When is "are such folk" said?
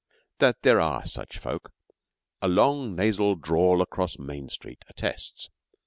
0.79-1.71